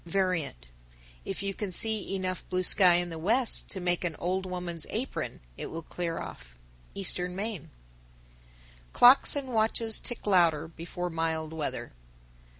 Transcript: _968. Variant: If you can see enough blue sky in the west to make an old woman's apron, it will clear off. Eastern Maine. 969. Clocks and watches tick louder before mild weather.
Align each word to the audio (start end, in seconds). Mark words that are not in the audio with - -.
_968. 0.05 0.19
Variant: 0.45 0.67
If 1.25 1.43
you 1.43 1.53
can 1.53 1.71
see 1.71 2.15
enough 2.15 2.43
blue 2.49 2.63
sky 2.63 2.95
in 2.95 3.11
the 3.11 3.19
west 3.19 3.69
to 3.69 3.79
make 3.79 4.03
an 4.03 4.15
old 4.17 4.47
woman's 4.47 4.87
apron, 4.89 5.41
it 5.57 5.67
will 5.67 5.83
clear 5.83 6.17
off. 6.17 6.55
Eastern 6.95 7.35
Maine. 7.35 7.69
969. 8.93 8.93
Clocks 8.93 9.35
and 9.35 9.47
watches 9.53 9.99
tick 9.99 10.25
louder 10.25 10.67
before 10.67 11.11
mild 11.11 11.53
weather. 11.53 11.93